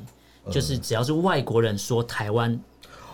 [0.51, 2.59] 就是只要是外国人说台湾，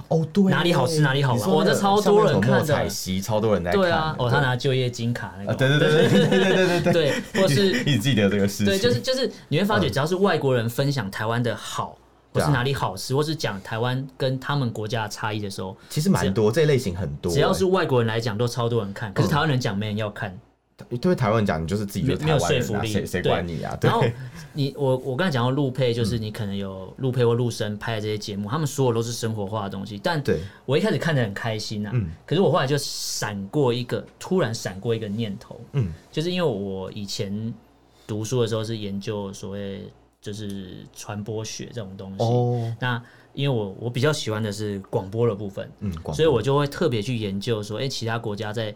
[0.10, 2.90] 哦对，哪里好吃哪里好玩，我这超多人看的，
[3.22, 11.98] 超多人在看，对啊，哦他拿就业金卡那个，对对对对对对对对，或是你 记得这个事情，对，就是就是你会发觉，只要是外国人分享台湾的好，
[12.36, 20.38] 或是哪里好吃，或是讲台湾跟他们国家的差异的时候，其实蛮多这类型很多，只要是外国人来讲，都超多人看，可是台湾人讲没人要看。
[21.00, 23.78] 对台湾人讲，你就是自己没有说服力，谁谁管你啊？
[23.82, 24.04] 然后
[24.52, 29.98] 你我我刚才讲到陆配，就是你可能有陆配或陆生拍的这些节目，他们所有都是生活化的东西。
[29.98, 30.22] 但
[30.66, 31.92] 我一开始看得很开心呐，
[32.26, 37.54] 可是我后来就闪过一个，突然闪过一个念头，嗯，就是因为我以前
[38.06, 39.90] 读书的时候是研究所谓
[40.34, 43.02] 就是传播学这种东西，那
[43.34, 48.74] 因为我我比较喜欢的是广播的部分，嗯，所以我就会特别去研究说，哎，其他国家在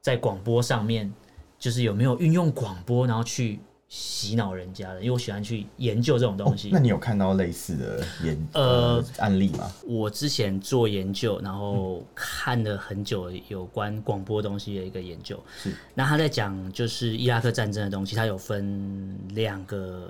[0.00, 1.12] 在广播上面。
[1.58, 3.60] 就是有没有运用广播，然后去
[3.94, 5.00] 洗脑人家的？
[5.00, 6.70] 因为我喜欢去研究这种东西。
[6.72, 9.70] 那你有看到类似的研呃案例吗？
[9.86, 15.38] 我之前做研究，然后看了很久有关广播东西的一个研究。
[15.58, 15.74] 是。
[15.92, 20.08] 那他在讲就是伊拉克战争的东西，它有分两个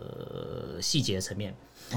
[0.80, 1.52] 细节的层面。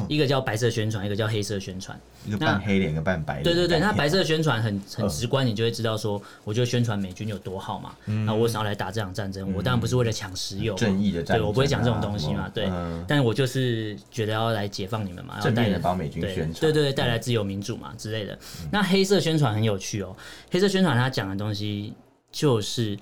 [0.07, 1.99] 一个叫白色宣传，一个叫黑色宣传。
[2.25, 3.43] 一个半黑脸，一个半白脸。
[3.43, 7.95] 对对对，那白色宣传很很直观，你就会知道说，我就宣传美军有多好嘛。
[8.25, 11.37] 那我想要来打这场战争，我当然不是为了抢石油，正义的战争。
[11.37, 12.49] 对，我不会讲这种东西嘛。
[12.53, 12.69] 对，
[13.07, 16.53] 但我就是觉得要来解放你们嘛，要带来帮美军宣传。
[16.59, 18.37] 对对对，带来自由民主嘛之类的。
[18.71, 20.15] 那黑色宣传很有趣哦，
[20.51, 21.93] 黑色宣传他讲的东西
[22.31, 22.97] 就是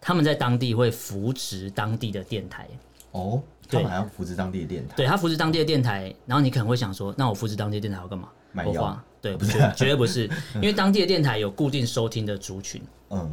[0.00, 2.68] 他们在当地会扶持当地的电台
[3.12, 3.42] 哦。
[3.68, 8.28] 他们还要扶持当地的电台，对他扶持当地的电台，然后你可能会想说，那我扶持当地的电台要干嘛？
[8.52, 8.98] 买药？
[9.20, 13.30] 对，不是，绝对不是， 因为当地的电台有固定收听的族群，嗯，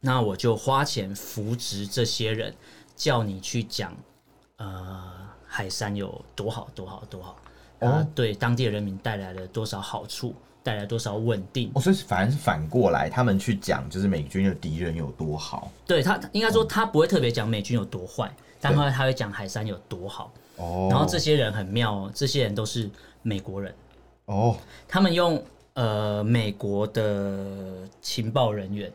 [0.00, 2.52] 那我就花钱扶植这些人，
[2.96, 3.94] 叫你去讲，
[4.56, 5.04] 呃，
[5.46, 7.36] 海山有多好多好多好，
[7.80, 11.70] 啊，对当地的人民带来了多少好处，带来多少稳定。
[11.74, 15.70] 哦，所以反而是反过来，他们去讲，就是美军的敌人有多好。
[15.86, 18.30] 对他，应该说他不会特别讲美军有多坏。
[18.60, 22.90] 但后来他会讲海山有多好，哦，然后这些人很妙哦，这些人都是
[23.22, 23.74] 美国人。
[24.26, 25.42] 哦，他们用
[25.74, 28.92] 呃美国的情报人员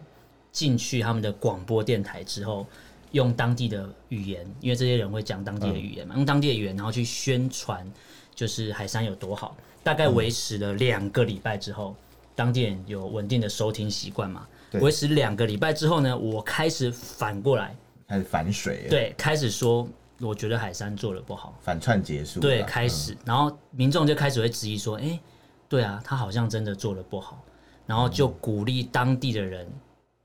[0.51, 2.67] 进去他们的广播电台之后，
[3.11, 7.89] 用当地的语言，因为这些人会讲当地的语言嘛，嗯、用当地的语言，然后去宣传
[8.35, 9.55] 就是海山有多好。
[9.83, 12.03] 大概维持了两个礼拜之后，嗯、
[12.35, 14.47] 当地人有稳定的收听习惯嘛？
[14.81, 17.75] 维持两个礼拜之后呢，我开始反过来。
[18.13, 19.87] 开始反水，对，开始说，
[20.19, 25.19] 我觉得海山做的不好，反串结束，对，开始，嗯、然后民众就开始会质疑说，哎、欸，
[25.67, 27.43] 对啊，他好像真的做的不好，
[27.87, 29.67] 然后就鼓励当地的人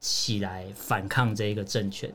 [0.01, 2.11] 起来反抗这一个政权。
[2.11, 2.15] 嗯、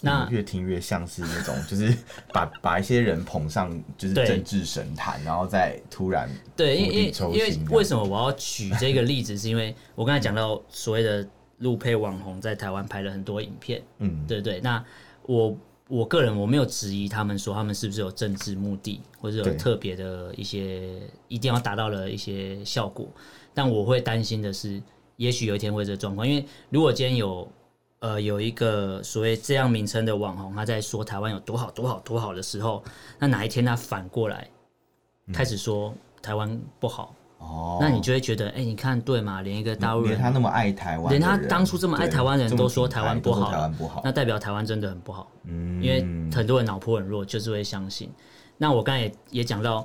[0.00, 1.96] 那越听越像是那种，就是
[2.32, 11.24] 把把一些人捧上，就是政治神坛，然后再突然对，因为因为为什么我要举这个例子，是因为我刚才讲到所谓的。
[11.60, 14.60] 陆配网红在台湾拍了很多影片，嗯，对对。
[14.60, 14.84] 那
[15.22, 15.56] 我
[15.88, 23.08] 我个人我没有质疑他们说他们是不是有政治目的，或者有特别的一些一定要达到了一些效果。
[23.52, 24.80] 但我会担心的是，
[25.16, 27.46] 也许有一天会这状况，因为如果今天有
[27.98, 32.82] 呃有一个所谓这样名称的网红，他在说台湾有多好多好多好的时候，
[33.18, 34.48] 那哪一天他反过来
[35.32, 35.92] 开始说
[36.22, 37.14] 台湾不好？
[37.40, 39.40] 哦，那你就会觉得，哎、欸，你看对吗？
[39.40, 45.26] 连一个大陆人，连他那么爱台湾，连他当初这么爱台湾人都说台湾不好，台湾不好，那代表台湾真的很不好。
[45.44, 46.00] 嗯，因为
[46.32, 48.10] 很多人脑波很弱，就是会相信。
[48.58, 49.84] 那我刚才也也讲到，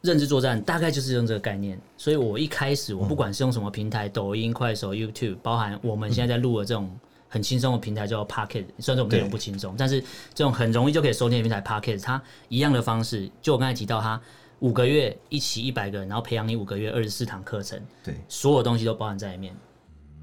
[0.00, 1.76] 认知作战大概就是用这个概念。
[1.96, 6.88] 所以我一开始，我不管是用什么平台，嗯、抖音、快手、YouTube，包含我们现在在录的这种
[7.28, 10.00] 很轻松的平台，叫 Pocket，虽然说我们内容不轻松，但是
[10.32, 14.20] 这种很容易就可以收听的平台 Pocket，它一样的方式，就我刚才提到它。
[14.62, 19.54] 五个月一起一百个人，然后培养你五个月二十四堂课程，对，所有东西都包含在里面。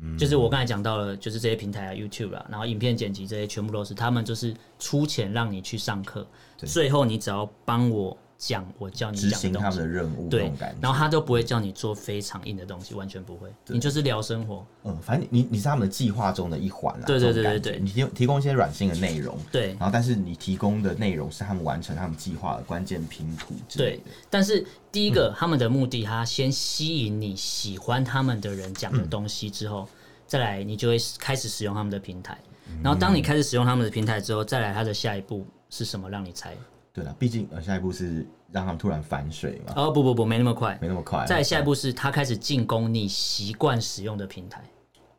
[0.01, 6.25] 嗯、就是我刚才讲到了，就是这些平台啊，YouTube 啊，然后影片剪辑这些，全部都是他们就是出钱让你去上课，
[6.57, 8.17] 对最后你只要帮我。
[8.39, 10.49] 讲我叫你执行他们的任务，对，
[10.79, 14.65] 然后他都不会叫你做非常硬的东西，完全不会，你就是聊生活。
[14.85, 17.05] 嗯，反正你你是他们的计划中的一环啦。
[17.05, 24.03] 对对对对对，你提提供一些软性的内容，对，然后但是你提供的内容是他们完成他们计划的关键拼图之类的。
[24.03, 29.87] 对，但是第一个、嗯、他们的目的，他先吸引你喜欢他们的人讲的东西之后，嗯、
[30.25, 32.37] 再来你就会开始使用他们的平台。
[32.81, 36.09] 然后当你开始使用他们的平台之后，再来他的下一步是什么？
[36.09, 36.55] 让你猜。
[36.91, 39.73] 对了，毕竟呃，下一步是让他们突然反水嘛。
[39.75, 41.23] 哦不不不，没那么快，没那么快。
[41.25, 44.63] 再下一步是他开始进攻你习惯使用的平台。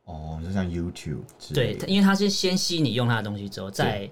[0.04, 1.20] 哦，就像 YouTube。
[1.54, 4.10] 对，因为他是先吸引你用他的东西之后，再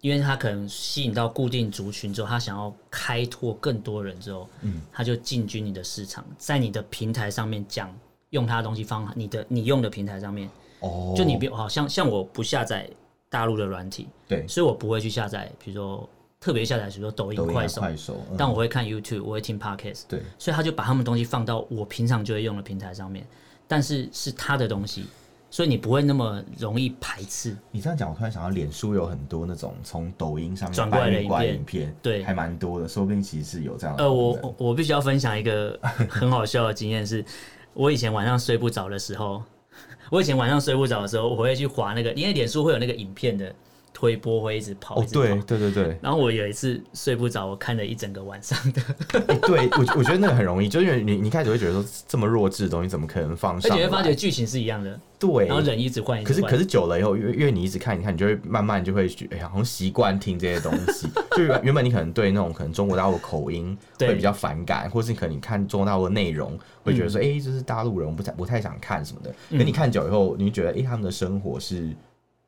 [0.00, 7.92] 因为他可能吸引到固定族群之后，他想要开拓更多人之后，嗯，他就进军你的市场，在你的平台上面讲
[8.30, 10.48] 用他的东西方你的你用的平台上面。
[10.80, 11.12] 哦。
[11.16, 12.88] 就你别好像像我不下载
[13.28, 16.08] 大陆的软体，对，所以我不会去下载，比如说。
[16.42, 23.24] 特别下载，比如说抖音、快手，快手嗯、但我会看 YouTube，我会听 Podcast，对，所以他就把他们东西放到我平常就会用的平台上面，
[23.68, 25.04] 但是是他的东西，
[25.52, 27.56] 所以你不会那么容易排斥。
[27.70, 34.02] 你这样讲，我突然想到，脸书有很多那种从抖音上面转过来的影片，影片对，还蛮多的，说不定其实是有这样的。
[34.02, 35.78] 呃，我我必须要分享一个
[36.08, 37.24] 很好笑的经验，是
[37.72, 39.40] 我以前晚上睡不着的时候，
[40.10, 43.54] 我以前晚上睡不着的时候，我会去划那个，因为脸书会有那个影片的。
[43.92, 45.98] 推波会一直跑，哦，对对对对。
[46.00, 48.82] 然后我有一次睡不着，我看了一整个晚上的。
[49.28, 53.70] 欸、对，我我觉得那个很容易，就因为你你开始会觉得说这么弱智的东西怎么可能放上？
[53.70, 54.98] 而且会发觉剧情是一样的。
[55.18, 55.46] 对。
[55.46, 61.08] 然后人一直换，可是可是久了以后，因为因为你一直看，你看你就会慢慢就会哎呀，好像习惯听这些东西。
[61.36, 69.30] 就原原本你可能对那种可能中国大陆的口音会比较反感，对或是可能你看中国大陆的内容会觉得说哎，这、嗯欸就是大陆人，我不太不太想看什么的。
[69.50, 71.94] 可你看久以后，你觉得哎、欸，他们的生活是。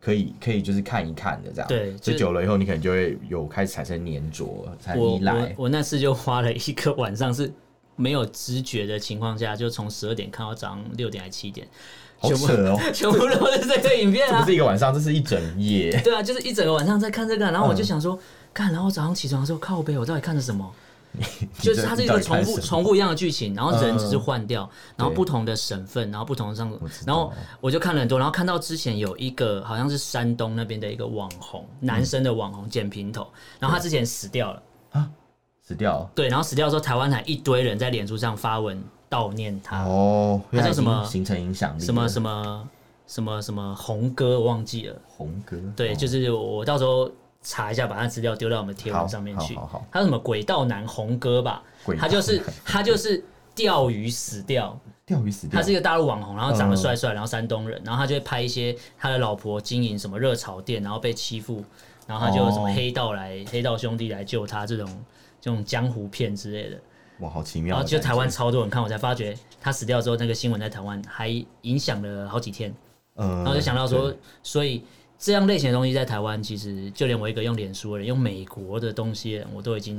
[0.05, 4.45] 可以可以就是看一看的这样，对，就久了以后你可能就会有开始产生黏着，
[4.79, 5.55] 才依赖。
[5.57, 7.51] 我那次就花了一个晚上是
[7.97, 11.67] 没有知觉的情况下，就从十二点看到早上六点还七点，
[12.19, 15.99] 好扯哦， 全部都是这个影片啊，这不是一个晚上，这是一整夜。
[16.03, 18.19] 对啊，就是一整个晚上在看这个，然后我就想说，
[18.53, 20.71] 看，然后早上起床的时候靠背，我到底看的什么？
[21.61, 26.69] 就是它是一个重复重复一样的剧情，然后人只是换掉，然后不同的省份，然后不同的上，
[27.07, 33.27] 然后我就看了很多，然后看到之前有一个好像是山东那边的一个网红，男生的网红剪平头，
[33.61, 35.09] 然后他之前死掉了啊，
[35.63, 41.05] 死掉了，对，然后死掉的时候，台湾还一堆人在脸书上发文悼念他哦，他叫什么？
[41.05, 41.85] 形成影响力？
[41.85, 42.69] 什么什么
[43.07, 47.09] 什么什么红哥，我忘记了，红哥，对，就是我到时候。
[47.45, 49.57] 查一下，把他资料丢到我们贴文上面去。
[49.93, 51.63] 他是什么轨道男红哥吧？
[51.97, 53.23] 他就是他就是
[53.55, 54.77] 钓鱼死掉，
[55.07, 55.61] 钓鱼死掉。
[55.61, 61.63] 他是一个大陆网红，然后长得帅帅，然后山东人，然后他就会拍一些他的老婆经营什么热炒店，然后被欺负，
[62.07, 65.05] 然后他就什么黑道来黑道兄弟来救他这种
[65.41, 66.81] 这种江湖片之类的。
[67.21, 67.77] 哇，好奇妙！
[67.77, 71.29] 然后就台湾超多人看，我才发觉他死掉之后，那个新闻在台湾还
[71.61, 72.75] 影响了好几天。
[73.17, 74.83] 嗯，然后就想到说，所以
[75.25, 79.99] 这样类型的东西在台湾，其实就连我一个用脸书的人，用美国的东西，我都已经。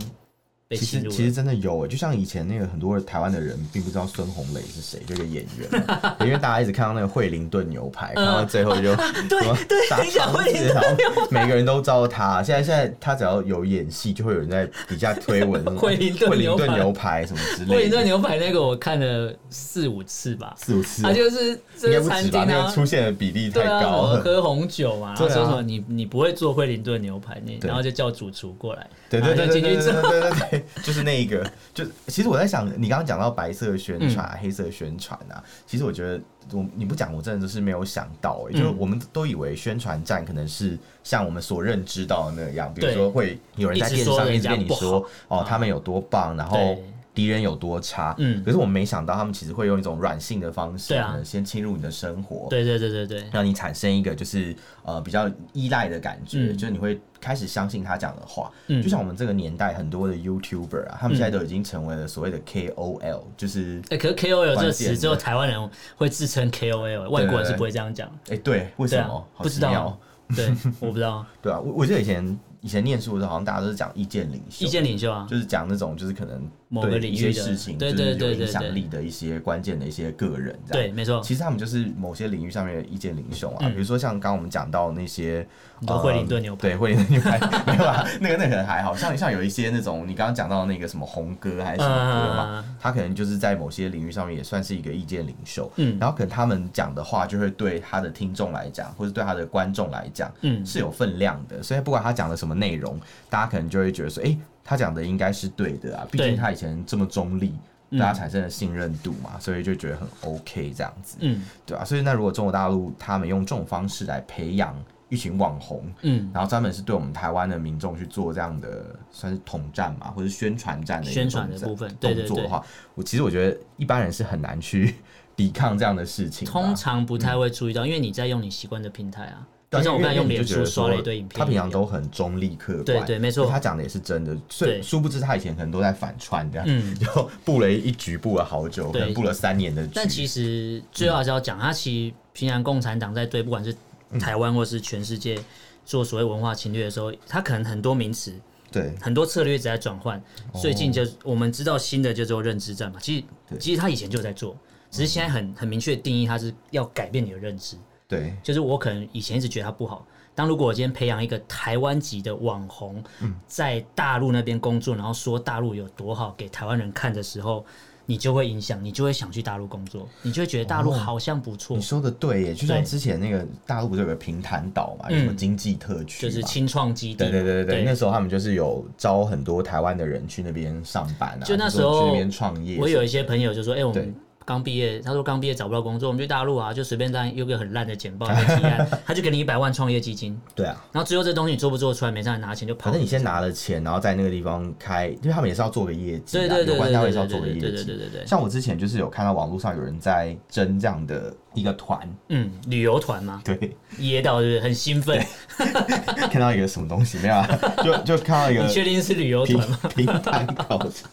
[0.72, 5.86] 其实其实真的有哎就像以前那个很多台湾的人并不知道孙红雷是谁就一个演员
[6.22, 8.96] 因为大家一直看到那个惠灵顿牛排然后最后就
[9.30, 9.56] 什么
[9.90, 17.26] 打肠子然后每个人都招他现在现在他只要有演戏就会有人在底下推文 惠灵顿牛排。
[17.26, 17.76] 什么之类的。
[17.76, 20.56] 惠灵顿牛排那个我看了四五次吧。
[20.58, 21.52] 四五次他就是
[21.84, 24.14] 应该不止吧那个出现的比例太高。
[24.14, 28.88] 了喝红酒啊说什么你你不会做惠灵顿牛排你然后就叫主厨过来。
[29.10, 31.50] 对对对对对对就是那一个。
[31.74, 38.50] 就其实我在想，你刚刚讲到白色宣传、嗯、黑色宣传啊，其实我觉得我你不讲，我真的就是没有想到、欸。
[38.50, 46.78] 哎、嗯，就是我们都以为宣传战可能是像我们所认知到的那样，比如说会有人在电视上一直跟你说哦，他们有多棒，然后。
[47.16, 48.14] 敌人有多差？
[48.20, 58.52] 嗯，可是我们没想到，他们其实会用一种软性的方式，呢，先侵入你的生活，对对对对对，让你产生一个就是呃比较依赖的感觉，就是你会开始相信他讲的话。
[58.68, 68.12] 嗯，就像我们这个年代很多的 YouTuber 啊，他们现在都已经成为了所谓的 KOL，就是哎，可是 KOL 这个词只有台湾人会自称 KOL，外国人是不会这样讲。
[68.30, 69.26] 哎，对，为什么？
[69.38, 69.98] 不知道，
[70.36, 71.26] 对， 我不知道。
[71.42, 72.38] 对啊，我我记得以前。
[72.62, 81.22] 以前念书的时候，好像大家都是讲意见领袖，意见领袖啊，就是讲那种就是可能某个领域一些事情，对对对，有影响力的一些关键的一些个人，对，没错。
[81.22, 85.48] 其实他们就是某些领域上面的意见领袖啊，比如说像刚刚我们讲到那些，
[85.86, 103.00] 惠灵顿牛排，对，惠灵顿牛排 没有啊，那个那个可能还好，像像有一些那种你刚刚讲到那个什么红哥还是什么哥嘛，他可能就是在某些领域上面也算是一个意见领袖，嗯，然后可能他们讲的话就会对他的听众来讲，或者对他的观众来讲，嗯，是有分量的，所以不管他讲的什么内容。
[103.30, 107.54] 大家可能就会觉得说，哎、欸，他讲的应该是对的啊，毕竟他以前这么中立，
[107.92, 111.86] 对大家产生了信任度嘛，所以就觉得很 OK 这样子，嗯，对吧、啊？
[111.86, 114.76] 所以那如果中国大陆他们用这种方式来培养
[115.08, 124.96] 一群网红，嗯，然后专门是对我们台湾的民众去做这样的算是统战嘛，或者宣传战的宣传的部分动作的话，我其实我觉得一般人是很难去
[125.36, 129.48] 抵抗这样的事情，通常不太会注意到，嗯、因为你在用你习惯的平台啊。
[129.78, 134.36] 就像我刚才用脸书刷了一堆影片，他平常都很中立客观，对对，没错，他讲的也是真的。
[134.50, 139.92] 所以殊不知他以前可能都在反串这样，嗯， 就布了一局，布了好久，可能布了三年的局。
[139.94, 143.76] 但其实最后还是要讲，他其实平常共产党在对不管是
[144.20, 145.38] 台湾或是全世界
[145.86, 148.34] 做所谓文化侵略的时候，他可能很多名词，
[148.72, 150.22] 对，很多策略一直在转换。
[150.62, 154.56] 最近就我们知道新的就做认知战嘛，其实其实他以前就在做，
[154.92, 157.76] 只是现在很很明确定义，他是要改变你的认知。
[158.08, 163.04] 对，就是我可能以前一直觉得他不好，当如果我今天培养一个台湾籍的网红，
[163.48, 167.66] 在大陆那边工作，然后说大陆有多好给台湾人看的时候，
[168.06, 171.76] 你就会影响，你就会想去大陆工作，你就会觉得大陆好像不错。
[171.76, 177.16] 你说的对耶，就像之前那个大陆不是有个平潭岛嘛，有什么经济特区，就是青创基地。
[177.16, 182.78] 对对对对，那时候他们就是有招很多台湾的人去那边上班啊，就那时候去那边创业。
[182.80, 184.16] 我有一些朋友就说：“哎，我们。”
[184.46, 190.40] 刚毕业，他说刚毕业找不到工作，我们去大陆啊，就随便当有个很烂的简报提案， 他就给你一百万创业基金。
[190.54, 192.86] 对啊，然后最后这东西你做不做出来，没上来拿钱就跑。
[192.86, 198.26] 反正你先拿了钱，然后在那个地方开，因为他们也是要做个业绩，对对对，有关单位是要做个业绩，对对对对。
[198.28, 205.26] 像我之前就是有看到网络上有人在争这样的一个团，嗯，旅游团吗，对，噎到是不是很兴奋？
[206.30, 207.48] 看到一个什么东西没有啊？
[207.84, 209.80] 就就看到一个， 你确定是旅游团吗？
[209.96, 211.08] 平潭考察，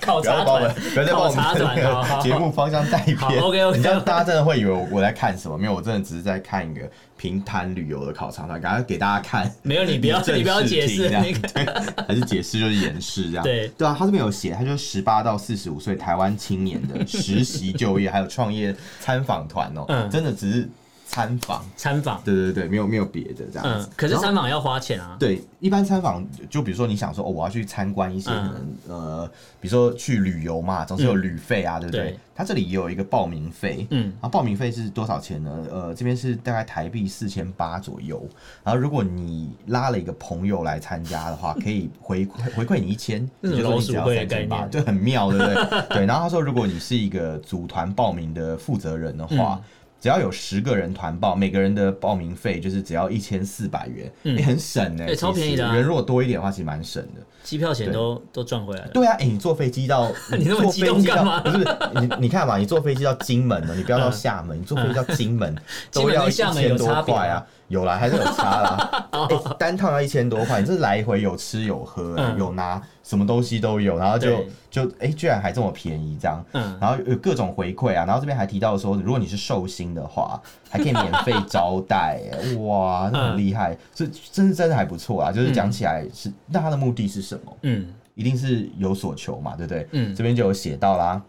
[0.00, 0.74] 考察团，
[1.10, 1.76] 考察团，
[2.22, 2.86] 节目方向。
[2.88, 5.58] 带一篇，OK OK，你知道大家真的会以为我在看什么？
[5.58, 9.50] 没有，我真的只是在看一个平潭旅游的考察团，赶快给大家看。
[9.62, 11.08] 没有，你不要， 你不要解释，
[12.06, 13.42] 还是解释就是演示这样。
[13.42, 20.68] 对对啊，他这边有写，他就十八到四十五岁台湾青年的实习就业还有创业参访团哦，嗯，真的只是。
[21.08, 23.88] 参访，参访，对对对，没有没有别的这样子。
[23.88, 25.16] 嗯，可是参访要花钱啊。
[25.18, 32.18] 对，一般参访就比如说你想说哦，我要去参观一些可能呃，比如说去旅游嘛，总是有旅费啊，对不对？
[32.34, 35.66] 他这里也有一个报名费，嗯，然后报名费是多少钱呢？
[35.70, 38.22] 呃，这边是大概台币四千八左右。
[38.62, 45.54] 然后如果你拉了一个朋友来参加的话， 可以回馈回馈你一千，就说你只要三千八，就很妙，对不对？
[45.88, 46.06] 对。
[46.06, 49.60] 然后他说，如果你是一个组团报名的负责人的话。
[50.06, 55.64] 只要有十个人团报，每个人的报名费就是只要一千四百元，也很省哎，超便宜的。
[55.74, 58.90] 人如果多一点的话，其实蛮省的，机票钱都都赚回来了。
[58.94, 61.40] 对啊，哎，你坐飞机到， 你那么激动干嘛？
[61.40, 61.58] 不是
[62.00, 65.52] 你你看嘛，你坐飞机到金门呢，你不要到厦门， 你坐飞机到金门
[65.90, 67.44] 都要一千多块啊。
[67.66, 69.08] 有啦，还是有差啦。
[69.10, 76.44] 欸、单趟要一千多块，你这来回有吃有喝，嗯、有拿什么东西都有，然后就就哎、欸，居然还这么便宜这样。
[76.52, 82.20] 嗯，然后有各种回馈啊，然后这边还提到说，如果你是寿星的话，还可以免费招待，
[82.66, 85.30] 哇，那很厉害，这真是真的还不错啊。
[85.30, 87.56] 就是讲起来是，那他的目的是什么？
[87.62, 87.86] 嗯，
[88.16, 89.86] 一定是有所求嘛，对不对？
[89.92, 91.22] 嗯，这边就有写到啦。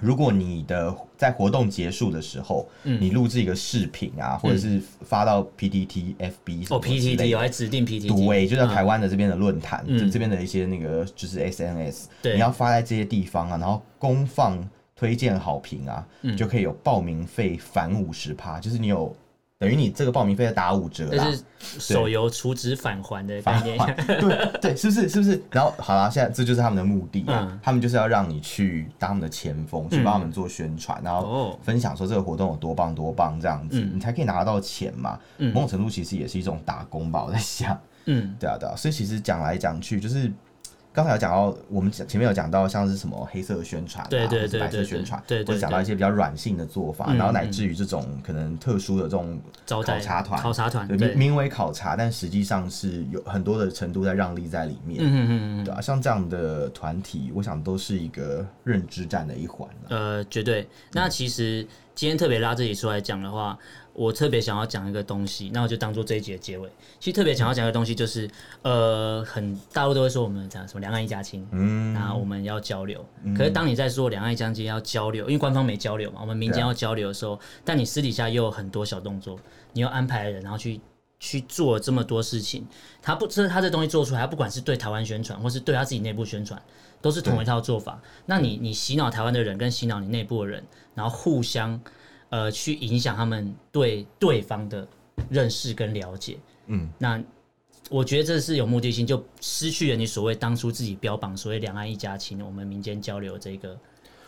[0.00, 12.34] 如果你的在活动结束的时候，嗯、你录制一个视频啊，或者是发到 PTT、FB 什么哦，PTT 还指定 PTT，对，就在台湾的这边的论坛，嗯、就这边的一些那个就是 SNS，对。
[12.34, 14.58] 你要发在这些地方啊，然后公放
[14.96, 19.14] 推荐好评啊，嗯、就可以有报名费返五十趴，就是你有。
[19.60, 25.06] 等于你这个报名费要打五折啦，就是手游储值返还的概念，对对，是不是？
[25.06, 25.42] 是不是？
[25.50, 35.18] 然后好了，现在这就是他们的目的，嗯，他们就是要让你去当他们的前锋，去帮他们做宣传，然后分享说这个活动有多棒多棒，这样子你才可以拿到钱嘛。
[35.36, 40.32] 某种程度其实也是一种打工吧，我在想，嗯，对啊对啊，所以其实讲来讲去就是。
[40.92, 59.68] 刚才有讲到，我们前面有讲到，像是什么黑色宣传啊，或者是白色宣传，或者讲到一些比较软性的做法，然后乃至于这种可能特殊的这种考察团，考察团，名名为考察，但实际上是有很多的程度在让利在里面，嗯嗯嗯，对啊，像这样的团体，我想都是一个认知战的一环。
[59.88, 60.68] 呃，绝对。
[60.92, 61.64] 那其实
[61.94, 63.56] 今天特别拉这里出来讲的话。
[63.92, 66.68] 我特别想要讲一个东西，那我就当做这一集的结尾。
[66.98, 68.30] 其实特别想要讲一个东西，就是
[68.62, 73.04] 呃，很大陆都会说我们讲什么两岸一家亲，嗯，然后我们要交流。
[73.24, 79.38] 嗯、可是当你在说两岸一家亲要交流，因为官方没交流嘛，我们民间要交流的时候，啊、但你私底下又有很多小动作，
[79.72, 80.80] 你又安排人，然后去
[81.18, 82.66] 去做这么多事情，
[83.02, 86.62] 他不，这他这东西做出来，他不管是对台湾宣传，或是对他自己内部宣传，
[87.02, 88.00] 都是同一套做法。
[88.26, 90.64] 那你你洗脑台湾的人，跟洗脑你内部的人，
[90.94, 91.80] 然后互相。
[92.30, 94.86] 呃，去影响他们对对方的
[95.28, 97.20] 认识跟了解，嗯，那
[97.88, 103.76] 我觉得这是有目的性，就失去了你所谓当初自己标榜所谓两岸一家亲，我们民间交流这个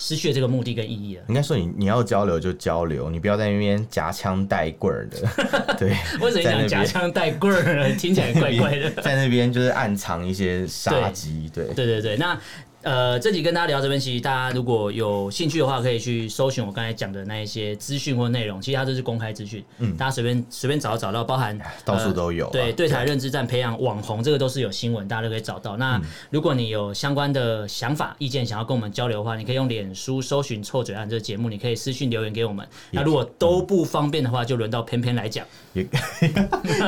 [0.01, 1.25] 失去了这个目的跟意义了。
[1.29, 5.21] 应该说你你要交流就交流，你不要在那边夹枪带棍儿的，
[5.79, 5.91] 对。
[6.21, 7.97] 为什么讲夹枪带棍儿呢？
[7.97, 8.91] 听起来怪怪的。
[9.01, 12.37] 在那边就是暗藏一些杀机，对，对对对，那。
[12.83, 25.77] 呃，这集跟大家聊这边，其实大家如果有兴趣的话，可以去搜寻我刚才讲的那一些资讯或内容，其实它都是公开资讯，嗯，大家随便随便找找到，包含到处都有，对对台认知战培养网红，这个都是有新闻，大家都可以找到。
[25.77, 32.67] 那如果你有相关的想法、意见，想要跟我们交流的话，你可以用脸书搜寻“臭嘴案”这个节目，你可以私讯留言给我们。
[32.91, 35.87] 那如果都不方便的话，就轮到偏偏来讲，也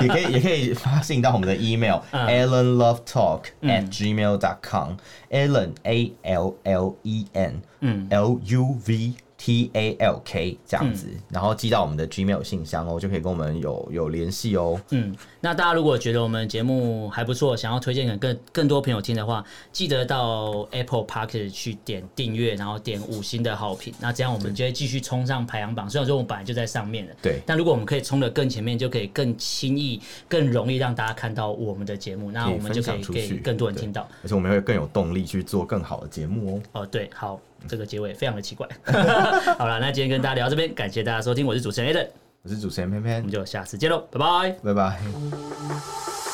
[0.02, 5.70] 也可以也可以发信到我们的 email allenlovetalk at gmail dot com，allen。
[5.84, 8.56] A L L E N，嗯，L hmm.
[8.56, 9.23] U V。
[9.44, 14.80] T A L K 这样子，嗯、然后寄到我们的 Gmail 信箱哦，就可以跟我们有有联系哦。
[14.88, 23.92] 嗯，那大家如果觉得我们节目还不错，想要推荐给更更多朋友听的话，记得到 Apple Podcast 去点订阅，然后点五星的好评。
[24.00, 25.86] 那这样我们就会继续冲上排行榜。
[25.88, 36.80] 对虽然说我们本来就在上面了，对，但如果我们可以冲得更前面，就可以更轻易、更容易让大家看到我们的节目，那我们就可以给更多人听到，而且我们会更有动力去做更好的节目哦。
[36.80, 37.38] 哦，对，好。
[37.68, 38.66] 这个结尾非常的奇怪。
[39.58, 42.08] 好了，那今天跟大家聊到这边，感谢大家收听，我是主持人 Allen，
[42.42, 46.33] 我是主持人偏偏，我们就下次见喽，拜拜，拜拜。